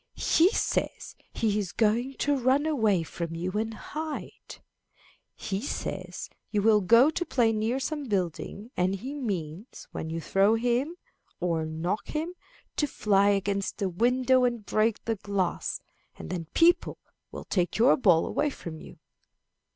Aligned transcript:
"He 0.17 0.49
says 0.49 1.15
he 1.31 1.59
is 1.59 1.71
going 1.71 2.13
to 2.15 2.35
run 2.35 2.65
away 2.65 3.03
from 3.03 3.35
you 3.35 3.51
and 3.51 3.71
hide. 3.75 4.55
He 5.35 5.61
says 5.61 6.27
you 6.49 6.63
will 6.63 6.81
go 6.81 7.11
to 7.11 7.23
play 7.23 7.51
near 7.53 7.79
some 7.79 8.05
building, 8.05 8.71
and 8.75 8.95
he 8.95 9.13
means, 9.13 9.87
when 9.91 10.09
you 10.09 10.19
throw 10.19 10.55
him 10.55 10.95
or 11.39 11.67
knock 11.67 12.07
him, 12.07 12.33
to 12.77 12.87
fly 12.87 13.29
against 13.29 13.77
the 13.77 13.89
windows 13.89 14.47
and 14.47 14.65
break 14.65 15.05
the 15.05 15.17
glass, 15.17 15.79
and 16.17 16.31
then 16.31 16.45
people 16.55 16.97
will 17.31 17.45
take 17.45 17.77
your 17.77 17.95
ball 17.95 18.25
away 18.25 18.49
from 18.49 18.79
you." 18.79 18.97